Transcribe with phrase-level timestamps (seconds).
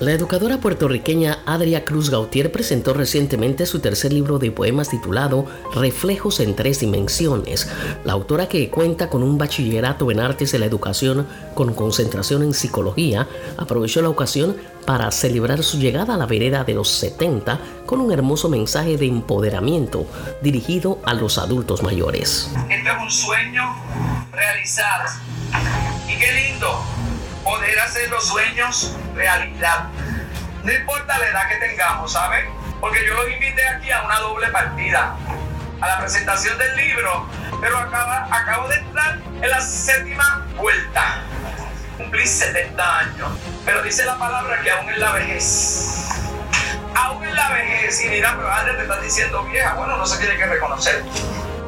[0.00, 6.38] La educadora puertorriqueña Adria Cruz Gautier presentó recientemente su tercer libro de poemas titulado Reflejos
[6.38, 7.68] en tres dimensiones.
[8.04, 12.54] La autora que cuenta con un bachillerato en artes de la educación con concentración en
[12.54, 13.26] psicología
[13.56, 14.56] aprovechó la ocasión
[14.86, 19.06] para celebrar su llegada a la vereda de los 70 con un hermoso mensaje de
[19.06, 20.06] empoderamiento
[20.40, 22.48] dirigido a los adultos mayores.
[22.70, 23.64] Este es un sueño
[24.30, 25.06] realizado.
[26.08, 26.97] Y qué lindo
[27.48, 29.84] poder hacer los sueños realidad.
[30.62, 32.44] No importa la edad que tengamos, ¿saben?
[32.78, 35.16] Porque yo los invité aquí a una doble partida,
[35.80, 37.26] a la presentación del libro,
[37.62, 41.22] pero acaba, acabo de entrar en la séptima vuelta.
[41.96, 43.30] Cumplí 70 años,
[43.64, 46.06] pero dice la palabra que aún en la vejez,
[46.94, 50.18] aún en la vejez, y dirán, pero antes te estás diciendo vieja, bueno, no se
[50.18, 51.02] tiene que reconocer.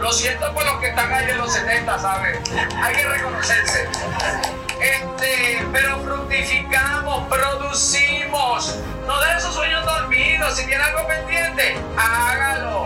[0.00, 2.38] Lo siento por los que están ahí en los 70, ¿sabes?
[2.82, 3.88] Hay que reconocerse.
[4.80, 8.78] Este, pero fructificamos, producimos.
[9.06, 10.56] No de esos sueños dormidos.
[10.56, 12.84] Si tiene algo pendiente, hágalo.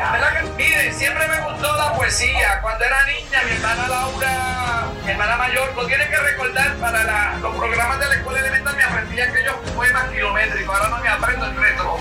[0.56, 2.60] Miren, siempre me gustó la poesía.
[2.60, 7.56] Cuando era niña, mi hermana Laura, mi hermana mayor, no tiene que recordar para los
[7.56, 10.76] programas de la escuela elemental, me aprendí aquellos poemas kilométricos.
[10.76, 11.98] Ahora no me aprendo el retro.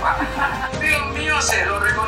[0.80, 2.01] Dios mío, se lo reconozco.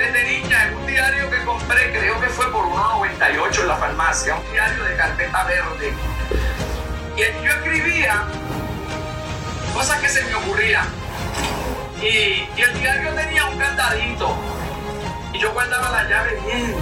[0.00, 4.34] Desde niña en un diario que compré, creo que fue por 1.98 en la farmacia,
[4.34, 5.92] un diario de carpeta verde.
[7.16, 8.24] Y yo escribía
[9.74, 10.86] cosas que se me ocurrían.
[12.00, 14.34] Y, el diario tenía un candadito.
[15.34, 16.74] Y yo guardaba la llave bien.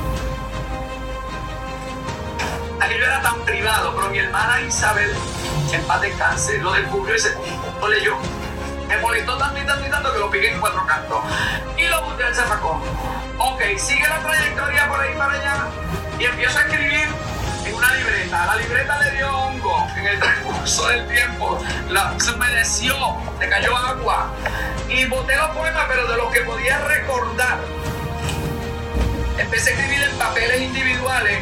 [2.80, 5.12] Aquello era tan privado, pero mi hermana Isabel,
[5.72, 7.34] en paz descanse, lo descubrió y se
[7.80, 8.16] lo leyó.
[8.88, 11.18] Me molestó tanto y tanto y tanto que lo piqué en cuatro cantos.
[11.76, 12.80] Y lo busqué el zafacón.
[13.38, 15.66] Ok, sigue la trayectoria por ahí para allá
[16.18, 17.06] y empiezo a escribir
[17.66, 18.46] en una libreta.
[18.46, 21.62] La libreta le dio hongo en el transcurso del tiempo.
[21.90, 22.96] La, se humedeció,
[23.38, 24.32] le cayó agua.
[24.88, 27.58] Y boté los poemas, pero de los que podía recordar.
[29.36, 31.38] Empecé a escribir en papeles individuales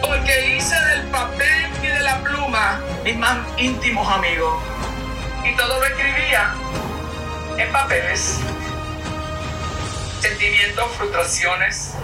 [0.00, 4.54] porque hice del papel y de la pluma mis más íntimos amigos
[5.44, 6.54] y todo lo escribía
[7.58, 8.40] en papeles.
[10.20, 11.94] Sentimientos, frustraciones,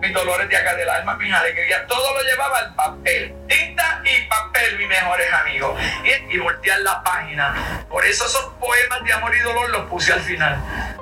[0.00, 3.34] mis dolores de acá del alma, mis alegrías, todo lo llevaba al papel.
[3.48, 5.78] Tinta y papel, mis mejores amigos.
[6.04, 7.84] Y, y voltear la página.
[7.88, 10.56] Por eso esos poemas de amor y dolor los puse al final.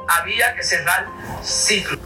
[0.09, 1.07] Había que cerrar
[1.43, 1.99] ciclo.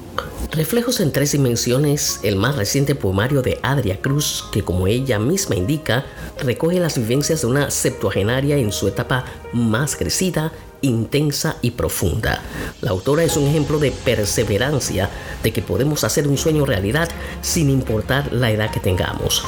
[0.53, 5.57] Reflejos en tres dimensiones, el más reciente poemario de Adria Cruz, que como ella misma
[5.57, 6.05] indica,
[6.43, 9.25] recoge las vivencias de una septuagenaria en su etapa
[9.55, 10.53] más crecida,
[10.83, 12.43] intensa y profunda.
[12.83, 15.09] La autora es un ejemplo de perseverancia,
[15.43, 17.09] de que podemos hacer un sueño realidad
[17.41, 19.43] sin importar la edad que tengamos.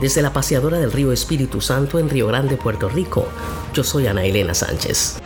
[0.00, 3.26] Desde la paseadora del río Espíritu Santo en Río Grande, Puerto Rico,
[3.74, 5.18] yo soy Ana Elena Sánchez.